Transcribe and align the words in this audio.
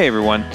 Hey 0.00 0.06
everyone. 0.06 0.46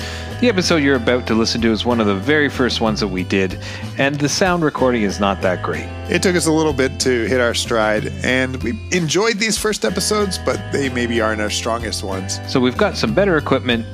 The 0.42 0.50
episode 0.50 0.78
you're 0.78 0.96
about 0.96 1.28
to 1.28 1.36
listen 1.36 1.62
to 1.62 1.72
is 1.72 1.86
one 1.86 2.00
of 2.00 2.08
the 2.08 2.16
very 2.16 2.50
first 2.50 2.82
ones 2.82 3.00
that 3.02 3.10
we 3.10 3.24
did, 3.24 3.60
and 4.00 4.16
the 4.16 4.28
sound 4.28 4.64
recording 4.64 5.04
is 5.04 5.20
not 5.20 5.40
that 5.44 5.62
great. 5.62 5.86
It 6.10 6.24
took 6.24 6.36
us 6.36 6.48
a 6.48 6.52
little 6.52 6.74
bit 6.74 7.00
to 7.02 7.28
hit 7.28 7.40
our 7.40 7.54
stride, 7.54 8.08
and 8.24 8.56
we 8.64 8.72
enjoyed 8.92 9.38
these 9.38 9.56
first 9.56 9.86
episodes, 9.86 10.40
but 10.40 10.60
they 10.72 10.90
maybe 10.90 11.22
aren't 11.22 11.42
our 11.42 11.52
strongest 11.52 12.04
ones. 12.04 12.40
So 12.52 12.60
we've 12.60 12.76
got 12.76 12.98
some 12.98 13.14
better 13.14 13.38
equipment 13.38 13.86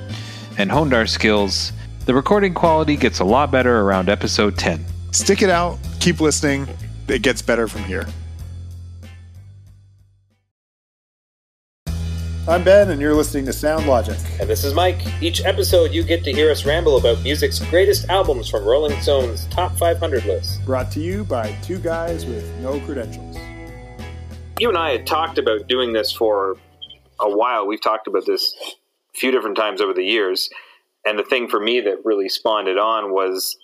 and 0.58 0.72
honed 0.72 0.94
our 0.94 1.06
skills. 1.06 1.74
The 2.06 2.13
recording 2.13 2.54
quality 2.54 2.96
gets 2.96 3.20
a 3.20 3.26
lot 3.26 3.52
better 3.52 3.81
around 3.81 4.08
episode 4.08 4.58
10. 4.58 4.86
Stick 5.12 5.42
it 5.42 5.49
out, 5.49 5.79
keep 5.99 6.22
listening. 6.22 6.65
It 7.10 7.24
gets 7.24 7.42
better 7.42 7.68
from 7.68 7.83
here. 7.83 8.06
I'm 12.52 12.65
Ben, 12.65 12.90
and 12.90 12.99
you're 12.99 13.13
listening 13.13 13.46
to 13.46 13.54
Sound 13.54 13.88
Logic. 13.88 14.18
And 14.42 14.49
this 14.49 14.65
is 14.65 14.74
Mike. 14.74 15.00
Each 15.24 15.42
episode, 15.46 15.94
you 15.94 16.04
get 16.04 16.26
to 16.26 16.34
hear 16.34 16.52
us 16.52 16.66
ramble 16.66 16.98
about 16.98 17.24
music's 17.24 17.60
greatest 17.60 18.10
albums 18.10 18.50
from 18.50 18.66
Rolling 18.66 19.00
Stone's 19.00 19.46
top 19.46 19.72
500 19.77 20.26
list. 20.26 20.66
Brought 20.66 20.91
to 20.91 21.00
you 21.00 21.24
by 21.24 21.54
two 21.64 21.80
guys 21.80 22.26
with 22.26 22.46
no 22.60 22.77
credentials. 22.82 23.38
You 24.60 24.68
and 24.68 24.77
I 24.77 24.91
had 24.91 25.08
talked 25.08 25.38
about 25.38 25.70
doing 25.70 25.94
this 25.94 26.12
for 26.12 26.58
a 27.22 27.30
while. 27.30 27.66
We've 27.66 27.82
talked 27.82 28.08
about 28.08 28.26
this 28.26 28.54
a 29.16 29.18
few 29.18 29.32
different 29.32 29.55
times 29.55 29.80
over 29.80 29.94
the 29.94 30.04
years. 30.04 30.49
And 31.05 31.18
the 31.18 31.24
thing 31.24 31.48
for 31.48 31.62
me 31.62 31.80
that 31.80 32.04
really 32.04 32.27
spawned 32.27 32.68
it 32.68 32.77
on 32.77 33.13
was 33.13 33.55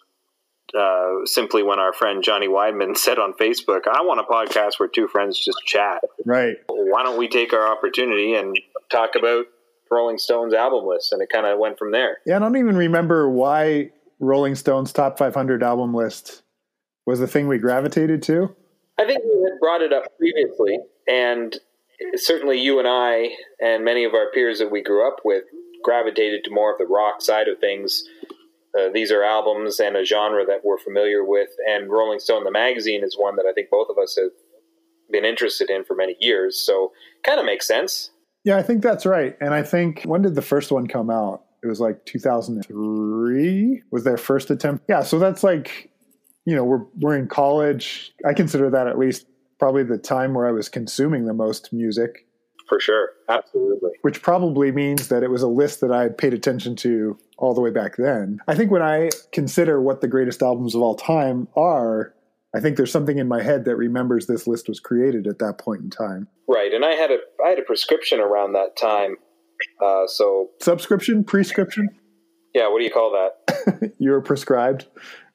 uh, 0.77 1.25
simply 1.25 1.63
when 1.63 1.79
our 1.79 1.93
friend 1.93 2.23
Johnny 2.23 2.47
Weidman 2.47 2.97
said 2.97 3.19
on 3.19 3.33
Facebook, 3.33 3.81
I 3.91 4.01
want 4.01 4.19
a 4.19 4.23
podcast 4.23 4.79
where 4.79 4.89
two 4.89 5.07
friends 5.07 5.43
just 5.43 5.59
chat. 5.65 6.01
Right. 6.25 6.55
Why 6.67 7.03
don't 7.03 7.17
we 7.17 7.27
take 7.27 7.53
our 7.53 7.67
opportunity 7.67 8.33
and 8.33 8.57
talk 8.89 9.15
about 9.15 9.45
Rolling 9.89 10.17
Stones 10.17 10.53
album 10.53 10.85
list? 10.85 11.13
And 11.13 11.21
it 11.21 11.29
kind 11.29 11.45
of 11.45 11.59
went 11.59 11.77
from 11.79 11.91
there. 11.91 12.17
Yeah, 12.25 12.37
I 12.37 12.39
don't 12.39 12.57
even 12.57 12.75
remember 12.75 13.29
why 13.29 13.91
Rolling 14.19 14.55
Stones 14.55 14.91
top 14.91 15.17
500 15.17 15.63
album 15.63 15.93
list 15.93 16.43
was 17.05 17.19
the 17.19 17.27
thing 17.27 17.47
we 17.47 17.57
gravitated 17.57 18.21
to. 18.23 18.55
I 18.99 19.05
think 19.05 19.23
we 19.23 19.49
had 19.49 19.59
brought 19.59 19.81
it 19.81 19.93
up 19.93 20.05
previously, 20.17 20.79
and 21.07 21.55
certainly 22.15 22.59
you 22.59 22.79
and 22.79 22.87
I 22.87 23.29
and 23.61 23.85
many 23.85 24.03
of 24.03 24.13
our 24.13 24.31
peers 24.31 24.59
that 24.59 24.71
we 24.71 24.81
grew 24.81 25.07
up 25.07 25.17
with 25.23 25.43
gravitated 25.83 26.43
to 26.43 26.51
more 26.51 26.71
of 26.71 26.79
the 26.79 26.85
rock 26.85 27.21
side 27.21 27.47
of 27.47 27.59
things 27.59 28.03
uh, 28.77 28.89
these 28.93 29.11
are 29.11 29.23
albums 29.23 29.79
and 29.79 29.95
a 29.95 30.05
genre 30.05 30.45
that 30.45 30.63
we're 30.63 30.77
familiar 30.77 31.23
with, 31.23 31.49
and 31.67 31.89
Rolling 31.89 32.19
Stone, 32.19 32.43
the 32.43 32.51
magazine, 32.51 33.03
is 33.03 33.17
one 33.17 33.35
that 33.37 33.45
I 33.45 33.53
think 33.53 33.69
both 33.69 33.87
of 33.89 33.97
us 33.97 34.17
have 34.17 34.31
been 35.09 35.25
interested 35.25 35.69
in 35.69 35.83
for 35.83 35.95
many 35.95 36.15
years. 36.19 36.59
So, 36.59 36.91
kind 37.23 37.39
of 37.39 37.45
makes 37.45 37.67
sense. 37.67 38.11
Yeah, 38.47 38.55
I 38.55 38.63
think 38.63 38.81
that's 38.81 39.05
right. 39.05 39.35
And 39.41 39.53
I 39.53 39.61
think 39.61 40.03
when 40.03 40.21
did 40.21 40.35
the 40.35 40.41
first 40.41 40.71
one 40.71 40.87
come 40.87 41.09
out? 41.09 41.43
It 41.61 41.67
was 41.67 41.81
like 41.81 42.05
2003 42.05 43.83
was 43.91 44.05
their 44.05 44.15
first 44.15 44.49
attempt. 44.49 44.85
Yeah, 44.87 45.03
so 45.03 45.19
that's 45.19 45.43
like, 45.43 45.91
you 46.45 46.55
know, 46.55 46.63
we're 46.63 46.85
we're 46.97 47.17
in 47.17 47.27
college. 47.27 48.13
I 48.25 48.33
consider 48.33 48.69
that 48.69 48.87
at 48.87 48.97
least 48.97 49.25
probably 49.59 49.83
the 49.83 49.97
time 49.97 50.33
where 50.33 50.47
I 50.47 50.51
was 50.51 50.69
consuming 50.69 51.25
the 51.25 51.33
most 51.33 51.73
music. 51.73 52.25
For 52.69 52.79
sure, 52.79 53.09
absolutely. 53.27 53.91
Which 54.03 54.21
probably 54.21 54.71
means 54.71 55.09
that 55.09 55.23
it 55.23 55.29
was 55.29 55.41
a 55.41 55.49
list 55.49 55.81
that 55.81 55.91
I 55.91 56.07
paid 56.07 56.33
attention 56.33 56.77
to 56.77 57.19
all 57.37 57.53
the 57.53 57.59
way 57.59 57.71
back 57.71 57.97
then. 57.97 58.39
I 58.47 58.55
think 58.55 58.71
when 58.71 58.81
I 58.81 59.09
consider 59.33 59.81
what 59.81 59.99
the 59.99 60.07
greatest 60.07 60.41
albums 60.41 60.73
of 60.73 60.81
all 60.81 60.95
time 60.95 61.49
are, 61.57 62.13
I 62.55 62.59
think 62.59 62.77
there's 62.77 62.91
something 62.91 63.17
in 63.17 63.27
my 63.27 63.43
head 63.43 63.65
that 63.65 63.75
remembers 63.75 64.27
this 64.27 64.47
list 64.47 64.69
was 64.69 64.79
created 64.79 65.27
at 65.27 65.39
that 65.39 65.57
point 65.57 65.81
in 65.81 65.89
time. 65.89 66.27
Right, 66.47 66.73
and 66.73 66.85
I 66.85 66.91
had 66.91 67.11
a 67.11 67.17
I 67.45 67.49
had 67.49 67.59
a 67.59 67.63
prescription 67.63 68.19
around 68.19 68.53
that 68.53 68.77
time. 68.77 69.17
Uh, 69.83 70.07
so 70.07 70.51
subscription, 70.61 71.23
prescription. 71.23 71.89
Yeah, 72.53 72.69
what 72.69 72.79
do 72.79 72.85
you 72.85 72.91
call 72.91 73.11
that? 73.11 73.93
you 73.99 74.11
were 74.11 74.21
prescribed 74.21 74.87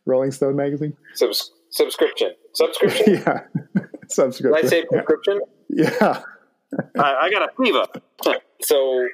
Rolling 0.06 0.30
Stone 0.30 0.56
magazine. 0.56 0.96
Subs- 1.14 1.52
subscription, 1.70 2.33
subscription. 2.55 3.14
yeah, 3.27 3.40
subscription. 4.08 4.62
Did 4.62 4.64
I 4.64 4.68
say 4.68 4.84
prescription? 4.86 5.40
Yeah. 5.68 6.22
I, 6.98 7.14
I, 7.24 7.30
got 7.30 7.42
a 7.42 7.52
fever. 7.62 7.86
so, 8.62 9.06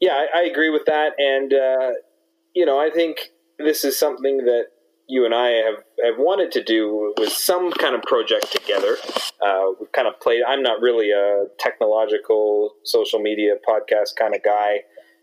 yeah, 0.00 0.24
I, 0.34 0.40
I, 0.40 0.42
agree 0.42 0.70
with 0.70 0.86
that, 0.86 1.12
and 1.18 1.54
uh, 1.54 1.92
you 2.52 2.66
know, 2.66 2.80
I 2.80 2.90
think 2.90 3.30
this 3.60 3.84
is 3.84 3.96
something 3.96 4.38
that 4.38 4.66
you 5.08 5.24
and 5.24 5.34
I 5.34 5.48
have, 5.48 5.84
have 6.04 6.18
wanted 6.18 6.52
to 6.52 6.62
do 6.62 7.14
with 7.18 7.32
some 7.32 7.70
kind 7.72 7.94
of 7.94 8.02
project 8.02 8.52
together. 8.52 8.96
Uh, 9.40 9.66
we've 9.78 9.92
kind 9.92 10.08
of 10.08 10.18
played. 10.20 10.42
I'm 10.46 10.62
not 10.62 10.80
really 10.80 11.10
a 11.10 11.44
technological 11.58 12.74
social 12.84 13.20
media 13.20 13.54
podcast 13.66 14.16
kind 14.18 14.34
of 14.34 14.42
guy, 14.42 14.78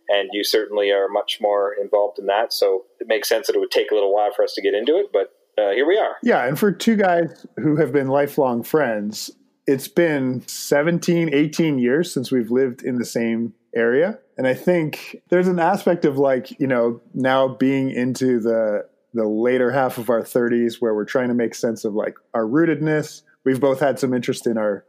and 0.10 0.30
you 0.32 0.44
certainly 0.44 0.92
are 0.92 1.08
much 1.10 1.40
more 1.42 1.76
involved 1.82 2.20
in 2.20 2.28
that. 2.28 2.54
So 2.54 2.86
it 3.00 3.08
makes 3.08 3.28
sense 3.28 3.48
that 3.48 3.56
it 3.56 3.60
would 3.60 3.72
take 3.72 3.92
a 3.92 3.94
little 3.94 4.14
while 4.14 4.32
for 4.34 4.44
us 4.44 4.54
to 4.54 4.62
get 4.62 4.74
into 4.74 4.98
it, 4.98 5.08
but 5.12 5.34
uh, 5.58 5.72
here 5.72 5.88
we 5.88 5.98
are. 5.98 6.16
Yeah, 6.24 6.46
and 6.46 6.58
for 6.58 6.72
two 6.72 6.96
guys 6.96 7.46
who 7.58 7.76
have 7.76 7.92
been 7.92 8.08
lifelong 8.08 8.64
friends, 8.64 9.32
it's 9.68 9.88
been 9.88 10.44
17, 10.48 11.34
18 11.34 11.80
years 11.80 12.14
since 12.14 12.32
we've 12.32 12.52
lived 12.52 12.84
in 12.84 12.98
the 12.98 13.06
same 13.06 13.54
area. 13.76 14.20
And 14.38 14.48
I 14.48 14.54
think 14.54 15.22
there's 15.30 15.48
an 15.48 15.60
aspect 15.60 16.06
of 16.06 16.18
like, 16.18 16.60
you 16.60 16.68
know, 16.68 17.02
now 17.14 17.48
being 17.48 17.92
into 17.92 18.40
the 18.40 18.88
the 19.14 19.28
later 19.28 19.72
half 19.72 19.98
of 19.98 20.10
our 20.10 20.22
30s 20.22 20.76
where 20.82 20.94
we're 20.94 21.06
trying 21.06 21.28
to 21.28 21.34
make 21.34 21.56
sense 21.56 21.86
of 21.86 21.94
like 21.94 22.16
our 22.34 22.46
rootedness. 22.46 23.22
We've 23.44 23.60
both 23.60 23.80
had 23.80 24.00
some 24.00 24.14
interest 24.14 24.48
in 24.48 24.58
our 24.58 24.86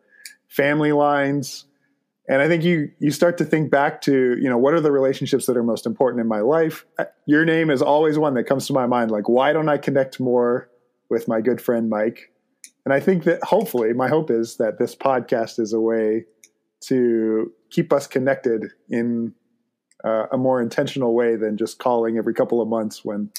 family 0.49 0.93
lines. 0.93 1.67
And 2.27 2.41
I 2.41 2.49
think 2.49 2.65
you 2.65 2.91
you 3.01 3.11
start 3.11 3.37
to 3.39 3.45
think 3.45 3.71
back 3.71 4.01
to, 4.03 4.37
you 4.41 4.49
know, 4.49 4.57
what 4.57 4.73
are 4.73 4.81
the 4.81 4.93
relationships 4.93 5.45
that 5.47 5.57
are 5.57 5.63
most 5.63 5.85
important 5.85 6.21
in 6.23 6.27
my 6.27 6.41
life? 6.41 6.87
Your 7.27 7.45
name 7.45 7.71
is 7.71 7.83
always 7.83 8.19
one 8.19 8.35
that 8.35 8.45
comes 8.45 8.67
to 8.69 8.73
my 8.73 8.87
mind 8.87 9.11
like 9.11 9.29
why 9.29 9.53
don't 9.53 9.69
I 9.69 9.77
connect 9.77 10.19
more 10.21 10.71
with 11.11 11.29
my 11.29 11.43
good 11.43 11.61
friend 11.61 11.91
Mike? 11.91 12.33
And 12.87 12.95
I 12.95 13.01
think 13.01 13.25
that 13.25 13.43
hopefully 13.43 13.93
my 13.93 14.09
hope 14.09 14.31
is 14.31 14.57
that 14.57 14.79
this 14.79 14.95
podcast 14.95 15.59
is 15.59 15.73
a 15.73 15.81
way 15.81 16.25
to 16.83 17.53
keep 17.71 17.93
us 17.93 18.07
connected 18.07 18.67
in 18.89 19.35
uh, 20.05 20.27
a 20.33 20.37
more 20.37 20.61
intentional 20.61 21.15
way 21.15 21.35
than 21.35 21.57
just 21.57 21.79
calling 21.79 22.19
every 22.19 22.35
couple 22.35 22.61
of 22.61 22.69
months 22.69 23.05
when 23.05 23.31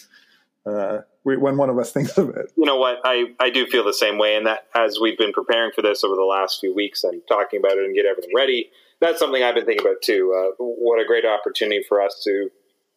uh, 0.66 1.00
we, 1.24 1.38
when 1.38 1.58
one 1.58 1.70
of 1.70 1.78
us 1.78 1.92
thinks 1.94 2.18
of 2.18 2.30
it. 2.30 2.52
You 2.56 2.66
know 2.66 2.78
what? 2.78 3.00
I, 3.04 3.26
I 3.40 3.50
do 3.50 3.66
feel 3.66 3.84
the 3.84 3.94
same 3.94 4.18
way, 4.18 4.36
and 4.36 4.46
that 4.46 4.68
as 4.76 5.00
we've 5.00 5.18
been 5.18 5.34
preparing 5.34 5.72
for 5.76 5.82
this 5.82 6.04
over 6.04 6.16
the 6.16 6.24
last 6.24 6.60
few 6.60 6.74
weeks 6.74 7.04
and 7.04 7.22
talking 7.28 7.60
about 7.60 7.78
it 7.78 7.86
and 7.86 7.96
get 7.96 8.06
everything 8.06 8.32
ready, 8.36 8.70
that's 9.02 9.20
something 9.20 9.44
I've 9.44 9.56
been 9.56 9.66
thinking 9.66 9.86
about 9.86 10.02
too. 10.02 10.34
Uh, 10.36 10.56
what 10.58 11.02
a 11.02 11.06
great 11.06 11.26
opportunity 11.26 11.84
for 11.88 12.02
us 12.02 12.22
to 12.24 12.50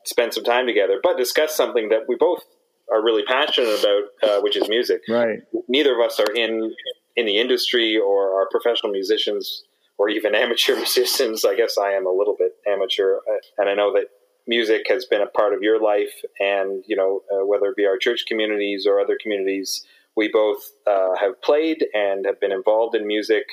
spend 0.04 0.34
some 0.34 0.44
time 0.44 0.66
together, 0.66 1.00
but 1.02 1.16
discuss 1.16 1.54
something 1.54 1.88
that 1.90 2.02
we 2.08 2.16
both 2.16 2.42
are 2.90 3.04
really 3.04 3.22
passionate 3.24 3.78
about, 3.80 4.30
uh, 4.30 4.40
which 4.40 4.56
is 4.56 4.68
music. 4.68 5.02
Right. 5.08 5.40
Neither 5.68 5.92
of 5.92 6.00
us 6.04 6.20
are 6.20 6.32
in 6.34 6.74
in 7.16 7.26
the 7.26 7.38
industry 7.38 7.98
or 7.98 8.40
are 8.40 8.48
professional 8.50 8.92
musicians 8.92 9.64
or 9.98 10.08
even 10.08 10.34
amateur 10.34 10.76
musicians. 10.76 11.44
I 11.44 11.56
guess 11.56 11.76
I 11.76 11.92
am 11.92 12.06
a 12.06 12.12
little 12.12 12.36
bit 12.38 12.52
amateur, 12.66 13.16
uh, 13.16 13.38
and 13.58 13.68
I 13.68 13.74
know 13.74 13.92
that 13.94 14.06
music 14.48 14.86
has 14.88 15.04
been 15.04 15.20
a 15.20 15.26
part 15.26 15.52
of 15.52 15.62
your 15.62 15.80
life, 15.80 16.22
and 16.40 16.82
you 16.86 16.96
know 16.96 17.20
uh, 17.30 17.46
whether 17.46 17.66
it 17.66 17.76
be 17.76 17.86
our 17.86 17.98
church 17.98 18.24
communities 18.26 18.86
or 18.86 19.00
other 19.00 19.18
communities, 19.22 19.84
we 20.16 20.28
both 20.28 20.58
uh, 20.86 21.14
have 21.20 21.40
played 21.42 21.86
and 21.94 22.24
have 22.26 22.40
been 22.40 22.52
involved 22.52 22.96
in 22.96 23.06
music, 23.06 23.44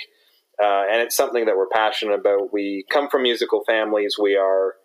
uh, 0.64 0.86
and 0.90 1.02
it's 1.02 1.16
something 1.16 1.46
that 1.46 1.58
we're 1.58 1.68
passionate 1.68 2.16
about. 2.16 2.52
We 2.52 2.86
come 2.90 3.10
from 3.10 3.24
musical 3.24 3.64
families. 3.66 4.16
We 4.20 4.36
are. 4.36 4.76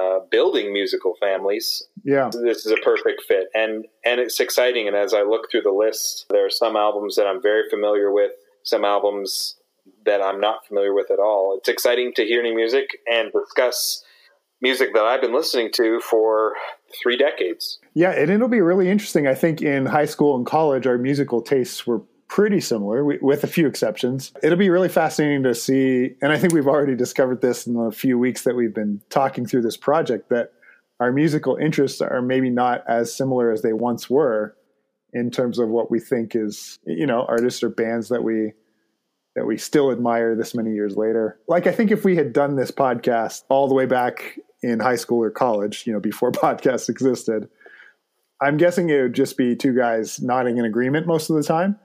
Uh, 0.00 0.20
building 0.30 0.72
musical 0.72 1.16
families. 1.20 1.82
Yeah, 2.04 2.30
this 2.32 2.64
is 2.64 2.70
a 2.70 2.76
perfect 2.76 3.22
fit, 3.26 3.48
and 3.54 3.86
and 4.04 4.20
it's 4.20 4.38
exciting. 4.38 4.86
And 4.86 4.96
as 4.96 5.12
I 5.12 5.22
look 5.22 5.50
through 5.50 5.62
the 5.62 5.72
list, 5.72 6.26
there 6.30 6.46
are 6.46 6.50
some 6.50 6.76
albums 6.76 7.16
that 7.16 7.26
I'm 7.26 7.42
very 7.42 7.68
familiar 7.68 8.12
with, 8.12 8.30
some 8.62 8.84
albums 8.84 9.56
that 10.04 10.22
I'm 10.22 10.40
not 10.40 10.66
familiar 10.66 10.94
with 10.94 11.10
at 11.10 11.18
all. 11.18 11.56
It's 11.58 11.68
exciting 11.68 12.12
to 12.14 12.24
hear 12.24 12.40
new 12.40 12.54
music 12.54 12.98
and 13.10 13.32
discuss 13.32 14.04
music 14.60 14.92
that 14.94 15.02
I've 15.02 15.20
been 15.20 15.34
listening 15.34 15.70
to 15.74 16.00
for 16.00 16.54
three 17.02 17.16
decades. 17.16 17.78
Yeah, 17.94 18.10
and 18.10 18.30
it'll 18.30 18.48
be 18.48 18.60
really 18.60 18.90
interesting. 18.90 19.26
I 19.26 19.34
think 19.34 19.62
in 19.62 19.86
high 19.86 20.04
school 20.04 20.36
and 20.36 20.46
college, 20.46 20.86
our 20.86 20.98
musical 20.98 21.40
tastes 21.40 21.86
were 21.86 22.02
pretty 22.28 22.60
similar, 22.60 23.04
with 23.04 23.42
a 23.42 23.48
few 23.48 23.66
exceptions. 23.66 24.32
It'll 24.40 24.56
be 24.56 24.70
really 24.70 24.88
fascinating 24.88 25.42
to 25.42 25.54
see, 25.54 26.14
and 26.22 26.30
I 26.32 26.38
think 26.38 26.52
we've 26.52 26.68
already 26.68 26.94
discovered 26.94 27.40
this 27.40 27.66
in 27.66 27.74
the 27.74 27.90
few 27.90 28.18
weeks 28.18 28.44
that 28.44 28.54
we've 28.54 28.74
been 28.74 29.02
talking 29.10 29.46
through 29.46 29.62
this 29.62 29.76
project, 29.76 30.28
that 30.28 30.52
our 31.00 31.10
musical 31.10 31.56
interests 31.56 32.00
are 32.00 32.22
maybe 32.22 32.48
not 32.48 32.84
as 32.86 33.12
similar 33.12 33.50
as 33.50 33.62
they 33.62 33.72
once 33.72 34.08
were 34.08 34.54
in 35.12 35.32
terms 35.32 35.58
of 35.58 35.70
what 35.70 35.90
we 35.90 35.98
think 35.98 36.36
is, 36.36 36.78
you 36.86 37.06
know, 37.06 37.24
artists 37.28 37.64
or 37.64 37.68
bands 37.68 38.10
that 38.10 38.22
we 38.22 38.52
that 39.36 39.46
we 39.46 39.56
still 39.56 39.90
admire 39.90 40.36
this 40.36 40.54
many 40.54 40.72
years 40.72 40.96
later. 40.96 41.38
Like 41.48 41.66
I 41.66 41.72
think 41.72 41.90
if 41.90 42.04
we 42.04 42.16
had 42.16 42.32
done 42.32 42.56
this 42.56 42.70
podcast 42.70 43.44
all 43.48 43.68
the 43.68 43.74
way 43.74 43.86
back 43.86 44.38
in 44.62 44.80
high 44.80 44.96
school 44.96 45.22
or 45.22 45.30
college, 45.30 45.86
you 45.86 45.92
know, 45.92 46.00
before 46.00 46.32
podcasts 46.32 46.88
existed, 46.88 47.48
I'm 48.40 48.56
guessing 48.56 48.88
it 48.88 49.02
would 49.02 49.14
just 49.14 49.36
be 49.36 49.54
two 49.54 49.74
guys 49.74 50.20
nodding 50.20 50.58
in 50.58 50.64
agreement 50.64 51.06
most 51.06 51.30
of 51.30 51.36
the 51.36 51.42
time. 51.42 51.78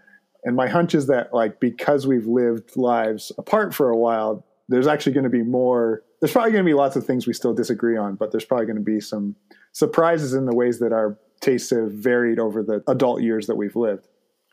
And 0.43 0.55
my 0.55 0.67
hunch 0.67 0.93
is 0.93 1.07
that 1.07 1.33
like 1.33 1.59
because 1.59 2.05
we've 2.05 2.27
lived 2.27 2.77
lives 2.77 3.31
apart 3.37 3.73
for 3.73 3.89
a 3.89 3.97
while, 3.97 4.45
there's 4.69 4.87
actually 4.87 5.13
going 5.13 5.25
to 5.25 5.29
be 5.29 5.43
more 5.43 6.03
there's 6.21 6.31
probably 6.31 6.51
going 6.51 6.63
to 6.63 6.69
be 6.69 6.73
lots 6.73 6.95
of 6.95 7.05
things 7.05 7.27
we 7.27 7.33
still 7.33 7.53
disagree 7.53 7.97
on, 7.97 8.15
but 8.15 8.31
there's 8.31 8.45
probably 8.45 8.65
going 8.65 8.77
to 8.77 8.81
be 8.81 8.99
some 8.99 9.35
surprises 9.73 10.33
in 10.33 10.45
the 10.45 10.55
ways 10.55 10.79
that 10.79 10.93
our 10.93 11.19
tastes 11.41 11.69
have 11.71 11.91
varied 11.91 12.39
over 12.39 12.63
the 12.63 12.81
adult 12.87 13.21
years 13.21 13.47
that 13.47 13.55
we've 13.55 13.75
lived. 13.75 14.07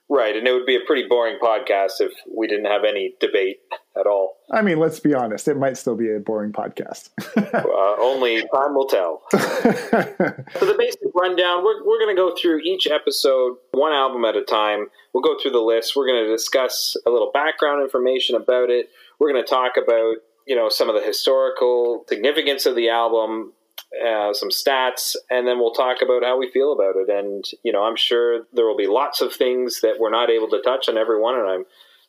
Right, 0.08 0.36
and 0.36 0.46
it 0.46 0.52
would 0.52 0.66
be 0.66 0.76
a 0.76 0.80
pretty 0.86 1.08
boring 1.08 1.38
podcast 1.40 2.00
if 2.00 2.12
we 2.30 2.46
didn't 2.46 2.66
have 2.66 2.84
any 2.84 3.14
debate 3.18 3.60
at 3.98 4.06
all. 4.06 4.36
I 4.50 4.60
mean, 4.60 4.78
let's 4.78 5.00
be 5.00 5.14
honest; 5.14 5.48
it 5.48 5.56
might 5.56 5.78
still 5.78 5.94
be 5.94 6.12
a 6.12 6.18
boring 6.18 6.52
podcast. 6.52 7.08
uh, 7.36 7.96
only 7.98 8.40
time 8.54 8.74
will 8.74 8.86
tell. 8.86 9.22
so 9.30 9.38
the 9.38 10.74
basic 10.76 11.00
rundown: 11.14 11.64
we're 11.64 11.82
we're 11.86 11.98
going 11.98 12.14
to 12.14 12.20
go 12.20 12.34
through 12.36 12.60
each 12.60 12.86
episode 12.86 13.56
one 13.70 13.92
album 13.92 14.24
at 14.26 14.36
a 14.36 14.42
time. 14.42 14.88
We'll 15.14 15.22
go 15.22 15.38
through 15.40 15.52
the 15.52 15.60
list. 15.60 15.96
We're 15.96 16.06
going 16.06 16.24
to 16.24 16.30
discuss 16.30 16.94
a 17.06 17.10
little 17.10 17.30
background 17.32 17.82
information 17.82 18.36
about 18.36 18.68
it. 18.68 18.90
We're 19.18 19.32
going 19.32 19.42
to 19.42 19.48
talk 19.48 19.72
about 19.82 20.16
you 20.46 20.56
know 20.56 20.68
some 20.68 20.88
of 20.88 20.94
the 20.94 21.02
historical 21.02 22.04
significance 22.08 22.66
of 22.66 22.76
the 22.76 22.90
album, 22.90 23.52
uh, 24.00 24.32
some 24.32 24.48
stats, 24.48 25.16
and 25.30 25.46
then 25.46 25.58
we'll 25.58 25.74
talk 25.74 25.98
about 26.02 26.22
how 26.22 26.38
we 26.38 26.50
feel 26.50 26.72
about 26.72 26.96
it. 26.96 27.10
And 27.10 27.44
you 27.62 27.72
know, 27.72 27.82
I'm 27.82 27.96
sure 27.96 28.44
there 28.52 28.66
will 28.66 28.76
be 28.76 28.86
lots 28.86 29.20
of 29.20 29.32
things 29.32 29.80
that 29.82 29.96
we're 29.98 30.10
not 30.10 30.30
able 30.30 30.48
to 30.50 30.62
touch 30.62 30.88
on 30.88 30.96
every 30.96 31.20
one, 31.20 31.38
and 31.38 31.48
I'm 31.48 31.64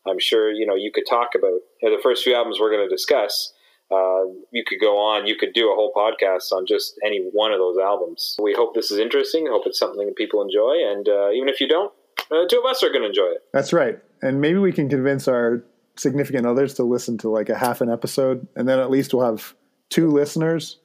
I'm 0.07 0.19
sure 0.19 0.51
you 0.51 0.65
know 0.65 0.75
you 0.75 0.91
could 0.93 1.05
talk 1.09 1.29
about 1.35 1.59
you 1.81 1.89
know, 1.89 1.95
the 1.95 2.01
first 2.01 2.23
few 2.23 2.35
albums 2.35 2.59
we're 2.59 2.71
going 2.71 2.87
to 2.87 2.93
discuss. 2.93 3.53
Uh, 3.91 4.25
you 4.51 4.63
could 4.65 4.79
go 4.79 4.97
on. 4.97 5.27
You 5.27 5.35
could 5.35 5.53
do 5.53 5.71
a 5.71 5.75
whole 5.75 5.93
podcast 5.93 6.51
on 6.51 6.65
just 6.65 6.97
any 7.05 7.19
one 7.31 7.51
of 7.51 7.59
those 7.59 7.77
albums. 7.77 8.35
We 8.41 8.53
hope 8.53 8.73
this 8.73 8.89
is 8.89 8.97
interesting. 8.97 9.45
Hope 9.47 9.63
it's 9.65 9.77
something 9.77 10.05
that 10.05 10.15
people 10.15 10.41
enjoy, 10.41 10.77
and 10.89 11.07
uh, 11.07 11.31
even 11.31 11.49
if 11.49 11.59
you 11.59 11.67
don't, 11.67 11.91
uh, 12.31 12.47
two 12.49 12.59
of 12.59 12.65
us 12.65 12.81
are 12.81 12.89
going 12.89 13.01
to 13.01 13.09
enjoy 13.09 13.27
it. 13.27 13.43
That's 13.51 13.73
right, 13.73 13.99
and 14.21 14.39
maybe 14.39 14.59
we 14.59 14.71
can 14.71 14.89
convince 14.89 15.27
our 15.27 15.63
significant 15.95 16.47
others 16.47 16.73
to 16.75 16.83
listen 16.83 17.17
to 17.19 17.29
like 17.29 17.49
a 17.49 17.57
half 17.57 17.81
an 17.81 17.91
episode, 17.91 18.47
and 18.55 18.67
then 18.67 18.79
at 18.79 18.89
least 18.89 19.13
we'll 19.13 19.25
have 19.25 19.53
two 19.89 20.09
listeners, 20.09 20.79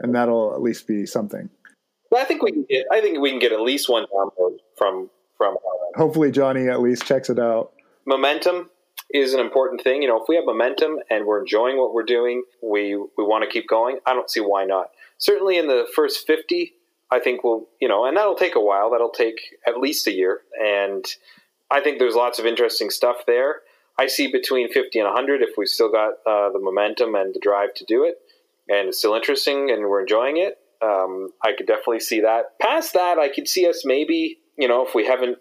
and 0.00 0.14
that'll 0.14 0.54
at 0.54 0.62
least 0.62 0.86
be 0.86 1.06
something. 1.06 1.48
Well, 2.10 2.22
I 2.22 2.24
think 2.24 2.42
we 2.42 2.52
can 2.52 2.66
get. 2.68 2.86
I 2.90 3.00
think 3.00 3.18
we 3.20 3.30
can 3.30 3.38
get 3.38 3.52
at 3.52 3.60
least 3.60 3.88
one 3.88 4.06
download 4.14 4.58
from 4.76 5.10
from. 5.36 5.56
Hopefully, 5.96 6.30
Johnny 6.30 6.68
at 6.68 6.80
least 6.80 7.04
checks 7.04 7.28
it 7.28 7.38
out. 7.38 7.72
Momentum 8.06 8.70
is 9.10 9.34
an 9.34 9.40
important 9.40 9.82
thing. 9.82 10.02
You 10.02 10.08
know, 10.08 10.20
if 10.20 10.28
we 10.28 10.36
have 10.36 10.44
momentum 10.44 10.98
and 11.10 11.26
we're 11.26 11.40
enjoying 11.40 11.76
what 11.76 11.92
we're 11.92 12.04
doing, 12.04 12.44
we 12.62 12.96
we 12.96 13.24
want 13.24 13.44
to 13.44 13.50
keep 13.50 13.68
going. 13.68 13.98
I 14.06 14.14
don't 14.14 14.30
see 14.30 14.40
why 14.40 14.64
not. 14.64 14.90
Certainly, 15.18 15.58
in 15.58 15.66
the 15.66 15.86
first 15.94 16.26
fifty, 16.26 16.74
I 17.10 17.18
think 17.18 17.44
we'll 17.44 17.68
you 17.80 17.88
know, 17.88 18.06
and 18.06 18.16
that'll 18.16 18.34
take 18.34 18.54
a 18.54 18.60
while. 18.60 18.90
That'll 18.90 19.10
take 19.10 19.40
at 19.66 19.78
least 19.78 20.06
a 20.06 20.12
year, 20.12 20.40
and 20.62 21.04
I 21.70 21.80
think 21.80 21.98
there's 21.98 22.14
lots 22.14 22.38
of 22.38 22.46
interesting 22.46 22.90
stuff 22.90 23.26
there. 23.26 23.56
I 24.00 24.06
see 24.06 24.30
between 24.30 24.72
50 24.72 25.00
and 25.00 25.06
100 25.06 25.42
if 25.42 25.50
we've 25.58 25.68
still 25.68 25.90
got 25.90 26.12
uh, 26.24 26.50
the 26.52 26.60
momentum 26.60 27.16
and 27.16 27.34
the 27.34 27.40
drive 27.40 27.74
to 27.74 27.84
do 27.84 28.04
it, 28.04 28.18
and 28.68 28.88
it's 28.88 28.98
still 28.98 29.14
interesting 29.14 29.70
and 29.70 29.82
we're 29.82 30.00
enjoying 30.00 30.36
it. 30.36 30.58
Um, 30.82 31.30
I 31.44 31.52
could 31.56 31.66
definitely 31.66 32.00
see 32.00 32.20
that. 32.20 32.58
Past 32.60 32.94
that, 32.94 33.18
I 33.18 33.28
could 33.28 33.48
see 33.48 33.68
us 33.68 33.82
maybe, 33.84 34.38
you 34.56 34.68
know, 34.68 34.86
if 34.86 34.94
we 34.94 35.06
haven't, 35.06 35.38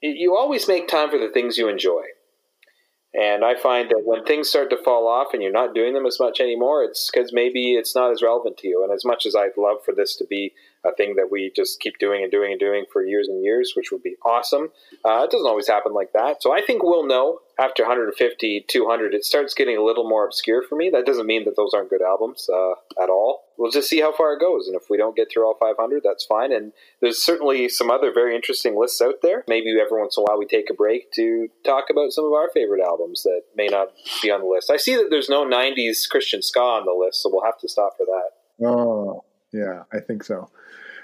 you 0.00 0.36
always 0.36 0.68
make 0.68 0.88
time 0.88 1.10
for 1.10 1.18
the 1.18 1.30
things 1.30 1.58
you 1.58 1.68
enjoy. 1.68 2.02
And 3.14 3.44
I 3.44 3.56
find 3.56 3.88
that 3.90 4.02
when 4.04 4.24
things 4.24 4.48
start 4.48 4.70
to 4.70 4.82
fall 4.82 5.08
off 5.08 5.28
and 5.32 5.42
you're 5.42 5.50
not 5.50 5.74
doing 5.74 5.94
them 5.94 6.06
as 6.06 6.20
much 6.20 6.40
anymore, 6.40 6.84
it's 6.84 7.10
because 7.12 7.32
maybe 7.32 7.74
it's 7.74 7.94
not 7.94 8.10
as 8.10 8.22
relevant 8.22 8.58
to 8.58 8.68
you. 8.68 8.84
And 8.84 8.92
as 8.92 9.04
much 9.04 9.26
as 9.26 9.34
I'd 9.34 9.56
love 9.56 9.78
for 9.84 9.94
this 9.94 10.14
to 10.16 10.26
be 10.26 10.52
a 10.84 10.92
thing 10.94 11.16
that 11.16 11.28
we 11.30 11.52
just 11.54 11.80
keep 11.80 11.98
doing 11.98 12.22
and 12.22 12.30
doing 12.30 12.52
and 12.52 12.60
doing 12.60 12.84
for 12.92 13.04
years 13.04 13.28
and 13.28 13.42
years, 13.44 13.72
which 13.74 13.90
would 13.90 14.02
be 14.02 14.16
awesome, 14.24 14.70
uh, 15.04 15.22
it 15.24 15.30
doesn't 15.30 15.46
always 15.46 15.68
happen 15.68 15.92
like 15.92 16.12
that. 16.12 16.42
So 16.42 16.52
I 16.52 16.60
think 16.60 16.82
we'll 16.82 17.06
know 17.06 17.40
after 17.58 17.82
150, 17.82 18.66
200, 18.68 19.14
it 19.14 19.24
starts 19.24 19.52
getting 19.52 19.76
a 19.76 19.82
little 19.82 20.08
more 20.08 20.24
obscure 20.24 20.62
for 20.62 20.76
me. 20.76 20.90
That 20.90 21.04
doesn't 21.04 21.26
mean 21.26 21.44
that 21.44 21.56
those 21.56 21.74
aren't 21.74 21.90
good 21.90 22.02
albums 22.02 22.48
uh, 22.48 22.72
at 23.02 23.10
all. 23.10 23.46
We'll 23.56 23.72
just 23.72 23.88
see 23.88 24.00
how 24.00 24.12
far 24.12 24.34
it 24.34 24.40
goes. 24.40 24.68
And 24.68 24.76
if 24.76 24.88
we 24.88 24.96
don't 24.96 25.16
get 25.16 25.28
through 25.28 25.44
all 25.44 25.56
500, 25.58 26.02
that's 26.04 26.24
fine. 26.24 26.52
And 26.52 26.72
there's 27.00 27.20
certainly 27.20 27.68
some 27.68 27.90
other 27.90 28.12
very 28.12 28.36
interesting 28.36 28.78
lists 28.78 29.00
out 29.00 29.22
there. 29.22 29.42
Maybe 29.48 29.76
every 29.80 30.00
once 30.00 30.16
in 30.16 30.22
a 30.22 30.24
while 30.24 30.38
we 30.38 30.46
take 30.46 30.70
a 30.70 30.74
break 30.74 31.10
to 31.12 31.48
talk 31.64 31.86
about 31.90 32.12
some 32.12 32.24
of 32.24 32.32
our 32.32 32.48
favorite 32.54 32.80
albums 32.80 33.24
that 33.24 33.42
may 33.56 33.66
not 33.66 33.88
be 34.22 34.30
on 34.30 34.42
the 34.42 34.46
list. 34.46 34.70
I 34.70 34.76
see 34.76 34.94
that 34.94 35.08
there's 35.10 35.28
no 35.28 35.44
90s 35.44 36.08
Christian 36.08 36.42
ska 36.42 36.60
on 36.60 36.86
the 36.86 36.92
list, 36.92 37.22
so 37.22 37.30
we'll 37.32 37.44
have 37.44 37.58
to 37.58 37.68
stop 37.68 37.96
for 37.96 38.06
that. 38.06 38.66
Oh, 38.66 39.24
yeah, 39.52 39.82
I 39.92 39.98
think 39.98 40.22
so. 40.22 40.48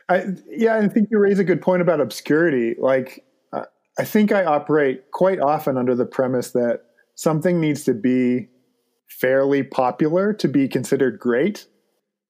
I, 0.08 0.24
yeah, 0.48 0.76
I 0.76 0.88
think 0.88 1.08
you 1.10 1.18
raise 1.18 1.38
a 1.38 1.44
good 1.44 1.62
point 1.62 1.82
about 1.82 2.00
obscurity. 2.00 2.74
Like, 2.78 3.24
I 3.98 4.04
think 4.04 4.32
I 4.32 4.44
operate 4.44 5.10
quite 5.12 5.40
often 5.40 5.76
under 5.76 5.94
the 5.94 6.06
premise 6.06 6.50
that 6.52 6.82
something 7.14 7.60
needs 7.60 7.84
to 7.84 7.94
be 7.94 8.48
fairly 9.08 9.62
popular 9.62 10.32
to 10.32 10.48
be 10.48 10.66
considered 10.66 11.18
great. 11.18 11.66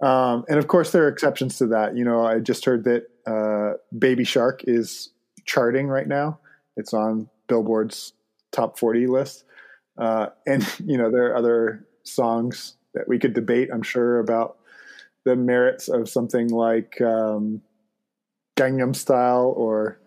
Um, 0.03 0.45
and 0.49 0.59
of 0.59 0.69
course, 0.69 0.93
there 0.93 1.05
are 1.05 1.09
exceptions 1.09 1.57
to 1.59 1.67
that. 1.69 1.97
You 1.97 2.05
know, 2.05 2.27
I 2.27 2.41
just 2.41 2.65
heard 2.67 2.85
that 2.85 3.05
uh, 3.27 3.79
Baby 3.99 4.25
Shark 4.25 4.63
is 4.67 5.11
charting 5.47 5.89
right 5.89 6.07
now. 6.07 6.39
It's 6.77 6.93
on 6.93 7.31
Billboard's 7.49 8.13
top 8.53 8.79
40 8.79 9.07
list. 9.07 9.45
Uh, 9.97 10.27
and, 10.47 10.67
you 10.85 10.99
know, 10.99 11.11
there 11.11 11.27
are 11.31 11.37
other 11.37 11.87
songs 12.03 12.77
that 12.93 13.09
we 13.09 13.19
could 13.19 13.33
debate, 13.33 13.71
I'm 13.73 13.83
sure, 13.83 14.19
about 14.19 14.59
the 15.25 15.37
merits 15.37 15.89
of 15.89 16.09
something 16.09 16.49
like 16.49 17.01
um, 17.01 17.63
Gangnam 18.57 18.95
Style 18.95 19.55
or 19.57 20.01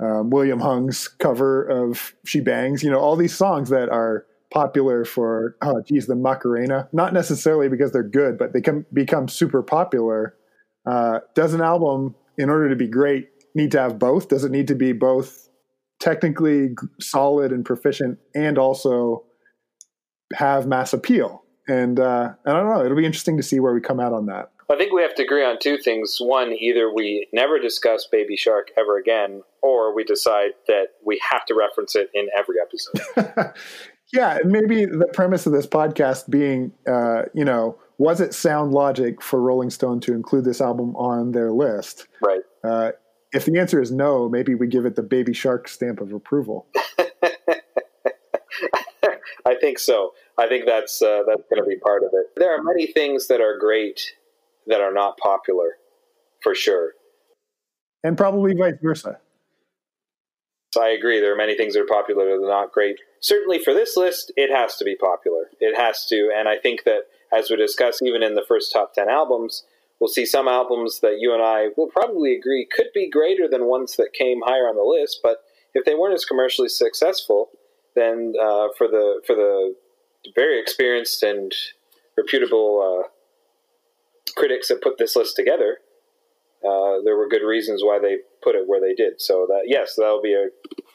um, 0.00 0.30
William 0.30 0.60
Hung's 0.60 1.08
cover 1.08 1.64
of 1.64 2.14
She 2.24 2.40
Bangs, 2.40 2.82
you 2.82 2.90
know, 2.90 3.00
all 3.00 3.16
these 3.16 3.36
songs 3.36 3.70
that 3.70 3.88
are 3.88 4.26
popular 4.52 5.04
for, 5.04 5.56
oh, 5.60 5.82
geez, 5.82 6.06
the 6.06 6.14
Macarena, 6.14 6.88
not 6.92 7.12
necessarily 7.12 7.68
because 7.68 7.92
they're 7.92 8.02
good, 8.02 8.38
but 8.38 8.52
they 8.52 8.60
can 8.60 8.86
become 8.92 9.28
super 9.28 9.62
popular. 9.62 10.34
Uh, 10.86 11.20
does 11.34 11.52
an 11.52 11.60
album, 11.60 12.14
in 12.38 12.48
order 12.48 12.68
to 12.68 12.76
be 12.76 12.86
great, 12.86 13.28
need 13.54 13.72
to 13.72 13.80
have 13.80 13.98
both? 13.98 14.28
Does 14.28 14.44
it 14.44 14.52
need 14.52 14.68
to 14.68 14.74
be 14.74 14.92
both 14.92 15.48
technically 16.00 16.70
solid 17.00 17.52
and 17.52 17.64
proficient 17.64 18.18
and 18.34 18.56
also 18.56 19.24
have 20.34 20.66
mass 20.66 20.92
appeal? 20.92 21.42
And, 21.66 22.00
uh, 22.00 22.32
I 22.46 22.52
don't 22.52 22.66
know, 22.66 22.84
it'll 22.84 22.96
be 22.96 23.04
interesting 23.04 23.36
to 23.36 23.42
see 23.42 23.60
where 23.60 23.74
we 23.74 23.80
come 23.80 24.00
out 24.00 24.12
on 24.12 24.26
that. 24.26 24.52
I 24.70 24.76
think 24.76 24.92
we 24.92 25.00
have 25.02 25.14
to 25.14 25.22
agree 25.22 25.44
on 25.44 25.58
two 25.58 25.78
things. 25.78 26.18
One, 26.20 26.52
either 26.52 26.92
we 26.92 27.26
never 27.32 27.58
discuss 27.58 28.06
Baby 28.10 28.36
Shark 28.36 28.68
ever 28.76 28.98
again, 28.98 29.42
or 29.62 29.94
we 29.94 30.04
decide 30.04 30.50
that 30.66 30.88
we 31.04 31.20
have 31.30 31.46
to 31.46 31.54
reference 31.54 31.96
it 31.96 32.10
in 32.12 32.28
every 32.36 32.56
episode. 32.60 33.54
yeah, 34.12 34.38
maybe 34.44 34.84
the 34.84 35.08
premise 35.14 35.46
of 35.46 35.52
this 35.52 35.66
podcast 35.66 36.28
being, 36.28 36.72
uh, 36.86 37.22
you 37.32 37.46
know, 37.46 37.78
was 37.96 38.20
it 38.20 38.34
sound 38.34 38.72
logic 38.72 39.22
for 39.22 39.40
Rolling 39.40 39.70
Stone 39.70 40.00
to 40.00 40.12
include 40.12 40.44
this 40.44 40.60
album 40.60 40.94
on 40.96 41.32
their 41.32 41.50
list? 41.50 42.06
Right. 42.22 42.42
Uh, 42.62 42.92
if 43.32 43.46
the 43.46 43.58
answer 43.58 43.80
is 43.80 43.90
no, 43.90 44.28
maybe 44.28 44.54
we 44.54 44.66
give 44.66 44.84
it 44.84 44.96
the 44.96 45.02
Baby 45.02 45.32
Shark 45.32 45.66
stamp 45.66 46.00
of 46.00 46.12
approval. 46.12 46.66
I 49.46 49.54
think 49.60 49.78
so. 49.78 50.12
I 50.36 50.46
think 50.46 50.66
that's 50.66 51.00
uh, 51.00 51.22
that's 51.26 51.42
going 51.50 51.62
to 51.62 51.66
be 51.66 51.76
part 51.76 52.02
of 52.02 52.10
it. 52.12 52.26
There 52.36 52.54
are 52.54 52.62
many 52.62 52.86
things 52.86 53.28
that 53.28 53.40
are 53.40 53.58
great 53.58 54.12
that 54.68 54.80
are 54.80 54.92
not 54.92 55.18
popular, 55.18 55.72
for 56.42 56.54
sure. 56.54 56.92
And 58.04 58.16
probably 58.16 58.54
vice 58.54 58.74
versa. 58.82 59.18
So 60.72 60.82
I 60.82 60.90
agree. 60.90 61.18
There 61.20 61.32
are 61.32 61.36
many 61.36 61.56
things 61.56 61.74
that 61.74 61.80
are 61.80 61.86
popular 61.86 62.26
that 62.26 62.44
are 62.44 62.48
not 62.48 62.72
great. 62.72 63.00
Certainly 63.20 63.64
for 63.64 63.72
this 63.72 63.96
list, 63.96 64.32
it 64.36 64.54
has 64.54 64.76
to 64.76 64.84
be 64.84 64.96
popular. 64.96 65.46
It 65.60 65.76
has 65.76 66.04
to. 66.06 66.30
And 66.36 66.48
I 66.48 66.58
think 66.58 66.84
that 66.84 67.04
as 67.32 67.50
we 67.50 67.56
discuss, 67.56 68.02
even 68.02 68.22
in 68.22 68.34
the 68.34 68.44
first 68.46 68.72
top 68.72 68.92
10 68.94 69.08
albums, 69.08 69.64
we'll 69.98 70.08
see 70.08 70.26
some 70.26 70.46
albums 70.46 71.00
that 71.00 71.16
you 71.20 71.32
and 71.32 71.42
I 71.42 71.68
will 71.76 71.88
probably 71.88 72.36
agree 72.36 72.68
could 72.70 72.88
be 72.94 73.10
greater 73.10 73.48
than 73.48 73.66
ones 73.66 73.96
that 73.96 74.12
came 74.12 74.42
higher 74.44 74.68
on 74.68 74.76
the 74.76 74.82
list. 74.82 75.20
But 75.22 75.38
if 75.74 75.84
they 75.84 75.94
weren't 75.94 76.14
as 76.14 76.24
commercially 76.24 76.68
successful, 76.68 77.48
then 77.94 78.34
uh, 78.40 78.68
for 78.76 78.88
the 78.88 79.22
for 79.26 79.34
the 79.34 79.74
very 80.34 80.60
experienced 80.60 81.22
and 81.22 81.52
reputable 82.16 83.04
uh, 83.04 83.08
critics 84.30 84.68
that 84.68 84.82
put 84.82 84.98
this 84.98 85.16
list 85.16 85.36
together, 85.36 85.78
uh, 86.64 86.98
there 87.04 87.16
were 87.16 87.28
good 87.28 87.46
reasons 87.46 87.82
why 87.84 87.98
they 88.00 88.16
put 88.42 88.56
it 88.56 88.66
where 88.66 88.80
they 88.80 88.94
did. 88.94 89.20
So 89.20 89.46
that 89.48 89.62
yes, 89.66 89.94
that'll 89.96 90.22
be 90.22 90.34
a 90.34 90.48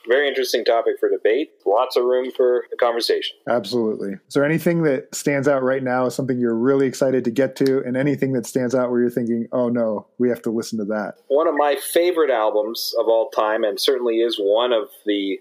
very 0.08 0.28
interesting 0.28 0.66
topic 0.66 0.96
for 1.00 1.10
debate. 1.10 1.52
Lots 1.66 1.96
of 1.96 2.04
room 2.04 2.32
for 2.36 2.66
a 2.74 2.76
conversation. 2.76 3.38
Absolutely. 3.48 4.14
Is 4.28 4.34
there 4.34 4.44
anything 4.44 4.84
that 4.84 5.14
stands 5.16 5.48
out 5.48 5.64
right 5.64 5.82
now 5.82 6.06
as 6.06 6.16
something 6.16 6.38
you're 6.38 6.56
really 6.56 6.86
excited 6.86 7.24
to 7.24 7.32
get 7.32 7.56
to, 7.58 7.82
and 7.86 7.96
anything 7.96 8.34
that 8.34 8.46
stands 8.46 8.76
out 8.76 8.92
where 8.92 9.00
you're 9.00 9.10
thinking, 9.10 9.48
"Oh 9.52 9.70
no, 9.70 10.08
we 10.18 10.30
have 10.30 10.42
to 10.44 10.50
listen 10.50 10.80
to 10.80 10.86
that"? 10.86 11.16
One 11.28 11.48
of 11.48 11.56
my 11.56 11.76
favorite 11.76 12.32
albums 12.32 12.94
of 13.00 13.08
all 13.08 13.30
time, 13.30 13.64
and 13.64 13.80
certainly 13.80 14.18
is 14.18 14.38
one 14.38 14.74
of 14.74 14.90
the 15.06 15.40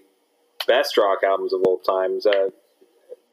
best 0.67 0.97
rock 0.97 1.19
albums 1.23 1.53
of 1.53 1.61
all 1.63 1.79
times. 1.79 2.25
Uh, 2.25 2.49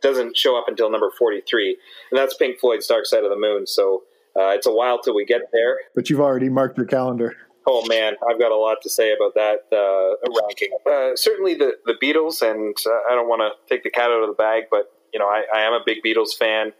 doesn't 0.02 0.36
show 0.36 0.58
up 0.58 0.64
until 0.66 0.90
number 0.90 1.10
43, 1.16 1.76
and 2.10 2.18
that's 2.18 2.34
Pink 2.34 2.58
Floyd's 2.58 2.86
Dark 2.86 3.04
Side 3.04 3.22
of 3.22 3.30
the 3.30 3.36
Moon. 3.36 3.66
So 3.66 4.02
uh, 4.38 4.50
it's 4.50 4.66
a 4.66 4.72
while 4.72 5.00
till 5.00 5.14
we 5.14 5.24
get 5.24 5.42
there. 5.52 5.78
But 5.94 6.10
you've 6.10 6.20
already 6.20 6.48
marked 6.48 6.76
your 6.76 6.86
calendar. 6.86 7.36
Oh 7.66 7.86
man, 7.86 8.14
I've 8.28 8.38
got 8.38 8.52
a 8.52 8.56
lot 8.56 8.78
to 8.82 8.90
say 8.90 9.12
about 9.12 9.34
that 9.34 9.66
uh, 9.72 10.40
ranking. 10.42 10.70
Uh, 10.90 11.14
certainly 11.14 11.54
the 11.54 11.72
the 11.84 11.94
Beatles, 12.02 12.42
and 12.42 12.76
uh, 12.86 13.12
I 13.12 13.14
don't 13.14 13.28
want 13.28 13.42
to 13.42 13.74
take 13.74 13.82
the 13.82 13.90
cat 13.90 14.10
out 14.10 14.22
of 14.22 14.28
the 14.28 14.34
bag, 14.34 14.64
but 14.70 14.92
you 15.12 15.20
know 15.20 15.26
I, 15.26 15.44
I, 15.54 15.60
am 15.60 15.72
a 15.72 15.80
big 15.84 15.98
Beatles 16.04 16.36
fan. 16.38 16.72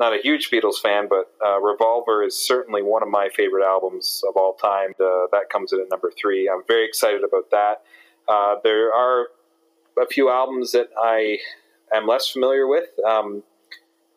not 0.00 0.12
a 0.12 0.20
huge 0.20 0.50
Beatles 0.50 0.80
fan, 0.82 1.08
but 1.08 1.32
uh, 1.44 1.60
Revolver 1.60 2.24
is 2.24 2.36
certainly 2.36 2.82
one 2.82 3.02
of 3.02 3.08
my 3.08 3.28
favorite 3.34 3.64
albums 3.64 4.22
of 4.28 4.36
all 4.36 4.54
time. 4.54 4.90
That 4.98 5.44
comes 5.52 5.72
in 5.72 5.80
at 5.80 5.86
number 5.90 6.10
three. 6.20 6.48
I'm 6.48 6.62
very 6.66 6.86
excited 6.86 7.22
about 7.22 7.50
that. 7.50 7.82
Uh, 8.28 8.56
there 8.64 8.92
are 8.92 9.28
a 10.00 10.06
few 10.06 10.30
albums 10.30 10.72
that 10.72 10.88
I 11.00 11.38
am 11.94 12.06
less 12.06 12.28
familiar 12.28 12.66
with. 12.66 12.88
Um, 13.08 13.42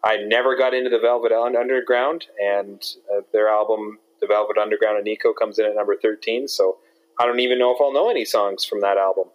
I 0.03 0.17
never 0.17 0.55
got 0.57 0.73
into 0.73 0.89
the 0.89 0.99
Velvet 0.99 1.31
Underground, 1.31 2.25
and 2.41 2.81
uh, 3.15 3.21
their 3.31 3.47
album, 3.47 3.99
The 4.19 4.27
Velvet 4.27 4.57
Underground 4.57 4.97
and 4.97 5.05
Nico, 5.05 5.33
comes 5.33 5.59
in 5.59 5.65
at 5.65 5.75
number 5.75 5.95
13. 5.95 6.47
So 6.47 6.77
I 7.19 7.25
don't 7.25 7.39
even 7.39 7.59
know 7.59 7.71
if 7.73 7.77
I'll 7.79 7.93
know 7.93 8.09
any 8.09 8.25
songs 8.25 8.65
from 8.65 8.81
that 8.81 8.97
album. 8.97 9.25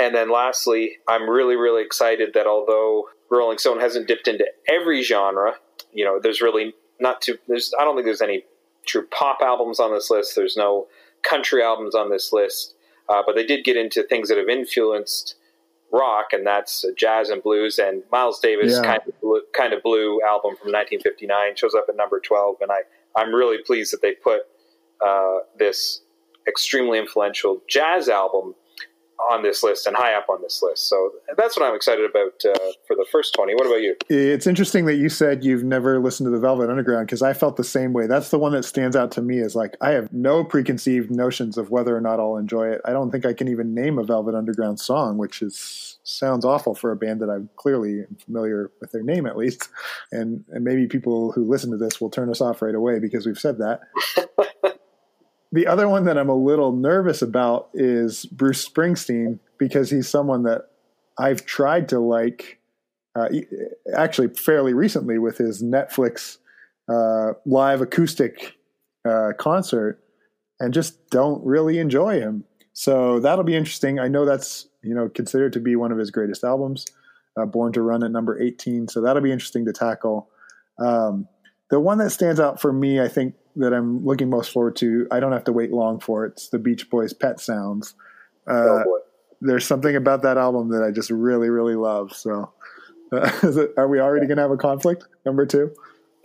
And 0.00 0.14
then 0.14 0.30
lastly, 0.30 0.96
I'm 1.08 1.28
really, 1.28 1.56
really 1.56 1.82
excited 1.82 2.32
that 2.32 2.46
although 2.46 3.08
Rolling 3.30 3.58
Stone 3.58 3.80
hasn't 3.80 4.08
dipped 4.08 4.28
into 4.28 4.46
every 4.68 5.02
genre, 5.02 5.54
you 5.92 6.04
know, 6.04 6.18
there's 6.22 6.40
really 6.40 6.74
not 6.98 7.20
too, 7.20 7.36
there's, 7.46 7.74
I 7.78 7.84
don't 7.84 7.94
think 7.94 8.06
there's 8.06 8.22
any 8.22 8.44
true 8.86 9.06
pop 9.08 9.40
albums 9.42 9.78
on 9.78 9.92
this 9.92 10.10
list. 10.10 10.34
There's 10.34 10.56
no 10.56 10.86
country 11.22 11.62
albums 11.62 11.94
on 11.94 12.10
this 12.10 12.32
list. 12.32 12.74
Uh, 13.08 13.22
but 13.24 13.34
they 13.34 13.44
did 13.44 13.64
get 13.64 13.76
into 13.76 14.02
things 14.02 14.28
that 14.28 14.38
have 14.38 14.48
influenced 14.48 15.34
rock, 15.92 16.26
and 16.32 16.46
that's 16.46 16.84
jazz 16.96 17.28
and 17.28 17.42
blues. 17.42 17.78
And 17.78 18.02
Miles 18.10 18.40
Davis' 18.40 18.72
yeah. 18.74 18.82
kind 18.82 19.02
of 19.06 19.20
blue, 19.20 19.42
kind 19.54 19.72
of 19.72 19.82
blue 19.82 20.20
album 20.22 20.56
from 20.56 20.72
1959 20.72 21.56
shows 21.56 21.74
up 21.74 21.86
at 21.88 21.96
number 21.96 22.18
12, 22.20 22.56
and 22.60 22.72
I 22.72 22.80
I'm 23.14 23.34
really 23.34 23.58
pleased 23.62 23.92
that 23.92 24.02
they 24.02 24.12
put 24.12 24.42
uh, 25.04 25.38
this 25.58 26.00
extremely 26.48 26.98
influential 26.98 27.62
jazz 27.68 28.08
album 28.08 28.54
on 29.30 29.42
this 29.42 29.62
list 29.62 29.86
and 29.86 29.96
high 29.96 30.14
up 30.14 30.28
on 30.28 30.40
this 30.42 30.62
list. 30.62 30.88
So 30.88 31.12
that's 31.36 31.56
what 31.56 31.68
I'm 31.68 31.74
excited 31.74 32.08
about 32.08 32.32
uh, 32.44 32.72
for 32.86 32.96
the 32.96 33.06
first 33.10 33.34
20. 33.34 33.54
What 33.54 33.66
about 33.66 33.82
you? 33.82 33.96
It's 34.08 34.46
interesting 34.46 34.86
that 34.86 34.96
you 34.96 35.08
said 35.08 35.44
you've 35.44 35.64
never 35.64 36.00
listened 36.00 36.26
to 36.26 36.30
the 36.30 36.38
Velvet 36.38 36.70
Underground 36.70 37.06
because 37.06 37.22
I 37.22 37.32
felt 37.32 37.56
the 37.56 37.64
same 37.64 37.92
way. 37.92 38.06
That's 38.06 38.30
the 38.30 38.38
one 38.38 38.52
that 38.52 38.64
stands 38.64 38.96
out 38.96 39.10
to 39.12 39.22
me 39.22 39.38
as 39.40 39.54
like 39.54 39.76
I 39.80 39.90
have 39.90 40.12
no 40.12 40.44
preconceived 40.44 41.10
notions 41.10 41.58
of 41.58 41.70
whether 41.70 41.96
or 41.96 42.00
not 42.00 42.20
I'll 42.20 42.36
enjoy 42.36 42.68
it. 42.68 42.80
I 42.84 42.92
don't 42.92 43.10
think 43.10 43.26
I 43.26 43.32
can 43.32 43.48
even 43.48 43.74
name 43.74 43.98
a 43.98 44.04
Velvet 44.04 44.34
Underground 44.34 44.80
song, 44.80 45.18
which 45.18 45.42
is 45.42 45.98
sounds 46.04 46.44
awful 46.44 46.74
for 46.74 46.90
a 46.90 46.96
band 46.96 47.20
that 47.20 47.30
I'm 47.30 47.48
clearly 47.56 48.04
familiar 48.24 48.70
with 48.80 48.90
their 48.90 49.02
name 49.02 49.26
at 49.26 49.36
least. 49.36 49.68
And 50.10 50.44
and 50.50 50.64
maybe 50.64 50.86
people 50.86 51.32
who 51.32 51.48
listen 51.48 51.70
to 51.70 51.76
this 51.76 52.00
will 52.00 52.10
turn 52.10 52.30
us 52.30 52.40
off 52.40 52.62
right 52.62 52.74
away 52.74 52.98
because 52.98 53.26
we've 53.26 53.38
said 53.38 53.58
that. 53.58 53.80
the 55.52 55.66
other 55.66 55.86
one 55.88 56.04
that 56.04 56.16
I'm 56.16 56.30
a 56.30 56.34
little 56.34 56.72
nervous 56.72 57.20
about 57.20 57.68
is 57.74 58.24
Bruce 58.24 58.66
Springsteen 58.66 59.38
because 59.58 59.90
he's 59.90 60.08
someone 60.08 60.44
that 60.44 60.70
I've 61.18 61.44
tried 61.44 61.90
to 61.90 62.00
like, 62.00 62.58
uh, 63.14 63.28
actually 63.94 64.28
fairly 64.28 64.72
recently 64.72 65.18
with 65.18 65.36
his 65.36 65.62
Netflix 65.62 66.38
uh, 66.88 67.34
live 67.44 67.82
acoustic 67.82 68.54
uh, 69.06 69.32
concert, 69.38 70.02
and 70.58 70.72
just 70.72 71.10
don't 71.10 71.44
really 71.44 71.78
enjoy 71.78 72.18
him. 72.18 72.44
So 72.72 73.20
that'll 73.20 73.44
be 73.44 73.54
interesting. 73.54 73.98
I 73.98 74.08
know 74.08 74.24
that's 74.24 74.68
you 74.82 74.94
know 74.94 75.10
considered 75.10 75.52
to 75.52 75.60
be 75.60 75.76
one 75.76 75.92
of 75.92 75.98
his 75.98 76.10
greatest 76.10 76.44
albums, 76.44 76.86
uh, 77.36 77.44
Born 77.44 77.74
to 77.74 77.82
Run 77.82 78.02
at 78.02 78.10
number 78.10 78.40
18. 78.40 78.88
So 78.88 79.02
that'll 79.02 79.22
be 79.22 79.32
interesting 79.32 79.66
to 79.66 79.72
tackle. 79.72 80.30
Um, 80.78 81.28
the 81.70 81.78
one 81.78 81.98
that 81.98 82.10
stands 82.10 82.40
out 82.40 82.60
for 82.60 82.72
me, 82.72 83.00
I 83.00 83.08
think, 83.08 83.34
that 83.56 83.72
I'm 83.72 84.04
looking 84.04 84.30
most 84.30 84.52
forward 84.52 84.76
to. 84.76 85.06
I 85.10 85.20
don't 85.20 85.32
have 85.32 85.44
to 85.44 85.52
wait 85.52 85.72
long 85.72 86.00
for 86.00 86.24
it. 86.24 86.32
It's 86.32 86.48
the 86.48 86.58
Beach 86.58 86.88
Boys' 86.90 87.12
Pet 87.12 87.40
Sounds. 87.40 87.94
Uh, 88.46 88.84
oh 88.86 89.02
there's 89.42 89.66
something 89.66 89.96
about 89.96 90.22
that 90.22 90.38
album 90.38 90.70
that 90.70 90.82
I 90.82 90.90
just 90.90 91.10
really, 91.10 91.50
really 91.50 91.74
love. 91.74 92.14
So, 92.14 92.52
uh, 93.12 93.30
it, 93.42 93.72
are 93.76 93.88
we 93.88 94.00
already 94.00 94.26
going 94.26 94.36
to 94.36 94.42
have 94.42 94.50
a 94.52 94.56
conflict? 94.56 95.04
Number 95.26 95.44
two? 95.44 95.74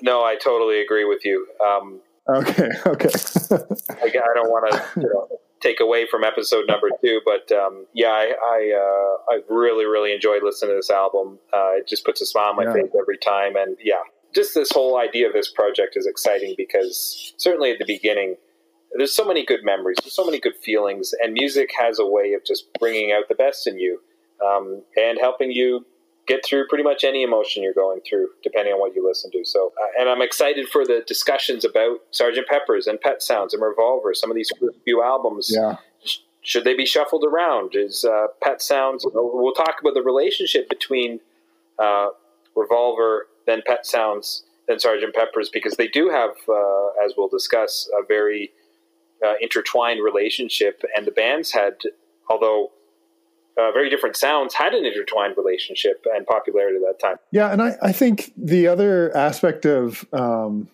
No, 0.01 0.24
I 0.24 0.36
totally 0.36 0.79
agree 0.79 1.05
with 1.05 1.25
you. 1.25 1.48
Um, 1.65 2.00
okay, 2.29 2.69
okay. 2.86 3.10
I, 3.89 4.05
I, 4.05 4.34
don't 4.36 4.50
want 4.50 4.72
to 4.72 5.01
you 5.01 5.07
know, 5.12 5.27
take 5.60 5.79
away 5.79 6.05
from 6.10 6.24
episode 6.24 6.65
number 6.67 6.89
two, 7.03 7.19
but 7.25 7.51
um, 7.51 7.88
yeah, 7.93 8.10
I 8.10 8.34
I, 8.39 8.74
uh, 8.77 9.34
I, 9.34 9.39
really, 9.50 9.86
really 9.86 10.13
enjoyed 10.13 10.43
listening 10.43 10.74
to 10.74 10.75
this 10.75 10.91
album. 10.91 11.39
Uh, 11.51 11.77
it 11.77 11.88
just 11.88 12.05
puts 12.05 12.22
a 12.22 12.27
smile 12.27 12.50
on 12.50 12.55
my 12.55 12.65
yeah. 12.65 12.74
face 12.74 12.91
every 13.00 13.17
time, 13.17 13.55
and 13.55 13.75
yeah, 13.84 14.03
just 14.38 14.53
this 14.53 14.72
whole 14.72 15.00
idea 15.00 15.27
of 15.27 15.34
this 15.34 15.50
project 15.50 15.98
is 15.98 16.06
exciting 16.06 16.53
because 16.56 17.34
certainly 17.38 17.72
at 17.72 17.79
the 17.79 17.86
beginning, 17.86 18.36
there's 18.96 19.12
so 19.12 19.25
many 19.25 19.44
good 19.44 19.62
memories, 19.63 19.98
there's 20.03 20.13
so 20.13 20.24
many 20.24 20.39
good 20.39 20.56
feelings, 20.63 21.12
and 21.22 21.34
music 21.34 21.72
has 21.77 21.98
a 21.98 22.06
way 22.06 22.34
of 22.34 22.46
just 22.46 22.67
bringing 22.79 23.12
out 23.12 23.27
the 23.29 23.36
best 23.36 23.65
in 23.65 23.79
you 23.79 24.00
um, 24.46 24.84
and 24.96 25.17
helping 25.20 25.51
you 25.51 25.86
get 26.27 26.46
through 26.46 26.67
pretty 26.67 26.84
much 26.84 27.03
any 27.03 27.24
emotion 27.24 27.63
you're 27.63 27.74
going 27.74 28.00
through, 28.08 28.27
depending 28.44 28.74
on 28.74 28.79
what 28.79 28.94
you 28.94 29.06
listen 29.06 29.32
to. 29.32 29.44
So, 29.44 29.72
uh, 29.82 30.00
and 30.00 30.08
I'm 30.08 30.22
excited 30.22 30.70
for 30.70 30.86
the 30.86 31.03
discussions 31.08 31.65
about 31.65 31.98
Sergeant 32.12 32.48
Pepper's 32.48 32.86
and 32.86 33.01
Pet 33.01 33.24
Sounds 33.24 33.56
and 33.56 33.63
Revolver. 33.63 34.13
Some 34.13 34.29
of 34.29 34.36
these 34.36 34.51
few 34.84 35.01
albums, 35.01 35.50
yeah. 35.51 35.77
should 36.41 36.63
they 36.63 36.75
be 36.75 36.86
shuffled 36.86 37.25
around? 37.25 37.72
Is 37.74 38.06
uh, 38.06 38.27
Pet 38.44 38.62
Sounds? 38.62 39.03
We'll 39.12 39.53
talk 39.53 39.77
about 39.82 39.96
the 39.96 40.03
relationship 40.03 40.70
between 40.70 41.22
uh, 41.79 42.10
Revolver 42.56 43.27
than 43.47 43.61
Pet 43.65 43.85
Sounds 43.85 44.43
than 44.67 44.79
Sergeant 44.79 45.15
Pepper's 45.15 45.49
because 45.49 45.75
they 45.77 45.87
do 45.87 46.09
have, 46.09 46.31
uh, 46.47 47.05
as 47.05 47.13
we'll 47.17 47.29
discuss, 47.29 47.89
a 47.97 48.05
very 48.05 48.51
uh, 49.25 49.33
intertwined 49.41 50.03
relationship. 50.03 50.83
And 50.95 51.07
the 51.07 51.11
bands 51.11 51.51
had, 51.51 51.77
although 52.29 52.71
uh, 53.57 53.71
very 53.71 53.89
different 53.89 54.15
sounds, 54.15 54.53
had 54.53 54.73
an 54.73 54.85
intertwined 54.85 55.35
relationship 55.37 56.05
and 56.13 56.27
popularity 56.27 56.77
at 56.77 56.81
that 56.83 56.99
time. 57.05 57.17
Yeah, 57.31 57.51
and 57.51 57.61
I, 57.61 57.75
I 57.81 57.91
think 57.91 58.33
the 58.37 58.67
other 58.67 59.15
aspect 59.15 59.65
of 59.65 60.05
um, 60.13 60.67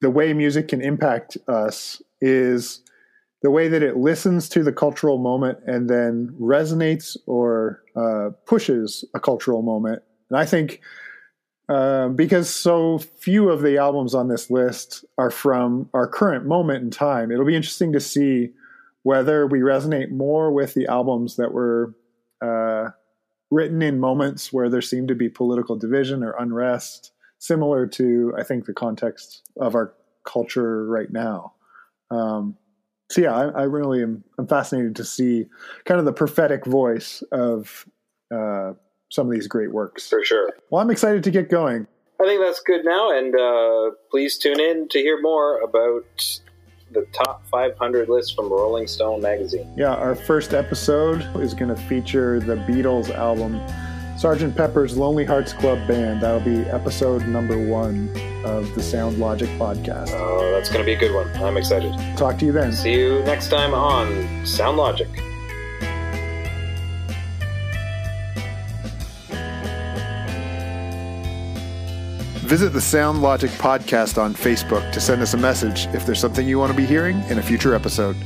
the 0.00 0.10
way 0.10 0.32
music 0.32 0.68
can 0.68 0.80
impact 0.80 1.36
us 1.48 2.00
is 2.20 2.82
the 3.42 3.50
way 3.50 3.68
that 3.68 3.82
it 3.82 3.96
listens 3.96 4.48
to 4.50 4.62
the 4.62 4.72
cultural 4.72 5.18
moment 5.18 5.58
and 5.66 5.88
then 5.88 6.34
resonates 6.38 7.16
or 7.26 7.82
uh, 7.96 8.30
pushes 8.46 9.04
a 9.14 9.20
cultural 9.20 9.62
moment. 9.62 10.02
And 10.28 10.38
I 10.38 10.44
think 10.44 10.82
um, 11.70 12.16
because 12.16 12.50
so 12.50 12.98
few 12.98 13.48
of 13.48 13.62
the 13.62 13.78
albums 13.78 14.12
on 14.12 14.26
this 14.26 14.50
list 14.50 15.04
are 15.16 15.30
from 15.30 15.88
our 15.94 16.08
current 16.08 16.44
moment 16.44 16.82
in 16.82 16.90
time. 16.90 17.30
It'll 17.30 17.46
be 17.46 17.54
interesting 17.54 17.92
to 17.92 18.00
see 18.00 18.50
whether 19.04 19.46
we 19.46 19.60
resonate 19.60 20.10
more 20.10 20.50
with 20.52 20.74
the 20.74 20.88
albums 20.88 21.36
that 21.36 21.52
were 21.52 21.94
uh, 22.42 22.88
written 23.52 23.82
in 23.82 24.00
moments 24.00 24.52
where 24.52 24.68
there 24.68 24.82
seemed 24.82 25.08
to 25.08 25.14
be 25.14 25.28
political 25.28 25.76
division 25.76 26.24
or 26.24 26.32
unrest, 26.32 27.12
similar 27.38 27.86
to, 27.86 28.34
I 28.36 28.42
think, 28.42 28.66
the 28.66 28.74
context 28.74 29.42
of 29.56 29.76
our 29.76 29.94
culture 30.24 30.84
right 30.86 31.10
now. 31.10 31.54
Um, 32.10 32.56
so 33.10 33.20
yeah, 33.20 33.34
I, 33.34 33.60
I, 33.60 33.62
really 33.62 34.02
am 34.02 34.24
I'm 34.38 34.48
fascinated 34.48 34.96
to 34.96 35.04
see 35.04 35.46
kind 35.84 36.00
of 36.00 36.06
the 36.06 36.12
prophetic 36.12 36.66
voice 36.66 37.22
of 37.30 37.86
uh, 38.34 38.72
some 39.10 39.26
of 39.26 39.32
these 39.32 39.46
great 39.46 39.72
works. 39.72 40.08
For 40.08 40.24
sure. 40.24 40.50
Well, 40.70 40.80
I'm 40.80 40.90
excited 40.90 41.22
to 41.24 41.30
get 41.30 41.50
going. 41.50 41.86
I 42.20 42.24
think 42.24 42.40
that's 42.42 42.60
good 42.60 42.84
now, 42.84 43.16
and 43.16 43.34
uh, 43.34 43.94
please 44.10 44.36
tune 44.36 44.60
in 44.60 44.88
to 44.88 44.98
hear 44.98 45.20
more 45.20 45.60
about 45.60 46.04
the 46.92 47.06
top 47.12 47.46
500 47.46 48.08
list 48.08 48.34
from 48.34 48.50
Rolling 48.50 48.86
Stone 48.86 49.22
magazine. 49.22 49.72
Yeah, 49.76 49.94
our 49.94 50.14
first 50.14 50.52
episode 50.52 51.22
is 51.36 51.54
going 51.54 51.74
to 51.74 51.80
feature 51.82 52.40
the 52.40 52.56
Beatles 52.56 53.10
album 53.10 53.60
Sergeant 54.20 54.54
Pepper's 54.54 54.98
Lonely 54.98 55.24
Hearts 55.24 55.54
Club 55.54 55.88
Band. 55.88 56.20
That'll 56.20 56.40
be 56.40 56.60
episode 56.68 57.26
number 57.26 57.56
one 57.66 58.10
of 58.44 58.74
the 58.74 58.82
Sound 58.82 59.18
Logic 59.18 59.48
podcast. 59.50 60.10
Oh, 60.12 60.50
that's 60.50 60.68
going 60.68 60.80
to 60.80 60.84
be 60.84 60.92
a 60.92 60.98
good 60.98 61.14
one. 61.14 61.26
I'm 61.42 61.56
excited. 61.56 61.94
Talk 62.18 62.38
to 62.40 62.44
you 62.44 62.52
then. 62.52 62.70
See 62.74 62.92
you 62.92 63.22
next 63.22 63.48
time 63.48 63.72
on 63.72 64.44
Sound 64.44 64.76
Logic. 64.76 65.08
Visit 72.50 72.70
the 72.70 72.80
Sound 72.80 73.22
Logic 73.22 73.48
podcast 73.48 74.20
on 74.20 74.34
Facebook 74.34 74.90
to 74.90 75.00
send 75.00 75.22
us 75.22 75.34
a 75.34 75.36
message 75.36 75.86
if 75.94 76.04
there's 76.04 76.18
something 76.18 76.48
you 76.48 76.58
want 76.58 76.72
to 76.72 76.76
be 76.76 76.84
hearing 76.84 77.22
in 77.28 77.38
a 77.38 77.42
future 77.42 77.76
episode. 77.76 78.16